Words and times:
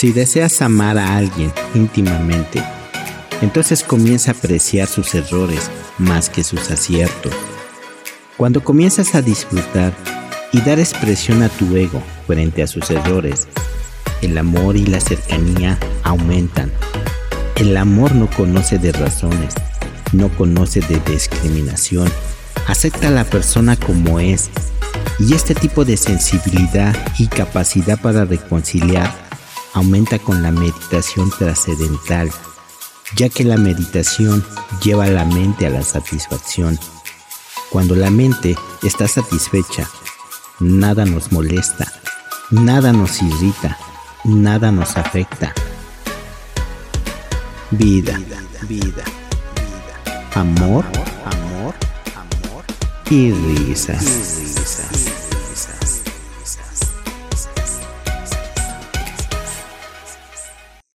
Si 0.00 0.12
deseas 0.12 0.62
amar 0.62 0.96
a 0.96 1.18
alguien 1.18 1.52
íntimamente, 1.74 2.62
entonces 3.42 3.82
comienza 3.82 4.30
a 4.30 4.34
apreciar 4.34 4.88
sus 4.88 5.14
errores 5.14 5.70
más 5.98 6.30
que 6.30 6.42
sus 6.42 6.70
aciertos. 6.70 7.34
Cuando 8.38 8.64
comienzas 8.64 9.14
a 9.14 9.20
disfrutar 9.20 9.92
y 10.52 10.62
dar 10.62 10.80
expresión 10.80 11.42
a 11.42 11.50
tu 11.50 11.76
ego 11.76 12.02
frente 12.26 12.62
a 12.62 12.66
sus 12.66 12.90
errores, 12.90 13.46
el 14.22 14.38
amor 14.38 14.74
y 14.78 14.86
la 14.86 15.02
cercanía 15.02 15.78
aumentan. 16.02 16.72
El 17.56 17.76
amor 17.76 18.14
no 18.14 18.30
conoce 18.30 18.78
de 18.78 18.92
razones, 18.92 19.52
no 20.12 20.30
conoce 20.30 20.80
de 20.80 20.98
discriminación. 21.00 22.10
Acepta 22.68 23.08
a 23.08 23.10
la 23.10 23.24
persona 23.24 23.76
como 23.76 24.18
es. 24.18 24.48
Y 25.18 25.34
este 25.34 25.54
tipo 25.54 25.84
de 25.84 25.98
sensibilidad 25.98 26.96
y 27.18 27.26
capacidad 27.26 28.00
para 28.00 28.24
reconciliar 28.24 29.28
aumenta 29.74 30.18
con 30.18 30.42
la 30.42 30.50
meditación 30.50 31.30
trascendental, 31.30 32.30
ya 33.16 33.28
que 33.28 33.44
la 33.44 33.56
meditación 33.56 34.44
lleva 34.82 35.04
a 35.04 35.10
la 35.10 35.24
mente 35.24 35.66
a 35.66 35.70
la 35.70 35.82
satisfacción. 35.82 36.78
Cuando 37.70 37.94
la 37.94 38.10
mente 38.10 38.56
está 38.82 39.06
satisfecha, 39.06 39.88
nada 40.58 41.04
nos 41.04 41.32
molesta, 41.32 41.90
nada 42.50 42.92
nos 42.92 43.22
irrita, 43.22 43.78
nada 44.24 44.72
nos 44.72 44.96
afecta. 44.96 45.54
Vida, 47.70 48.18
vida, 48.18 48.64
vida. 48.68 49.04
Amor, 50.34 50.84
amor, 51.24 51.74
amor 52.16 52.64
y 53.08 53.32
risas. 53.32 54.02
Y 54.02 54.46
risas. 54.46 55.09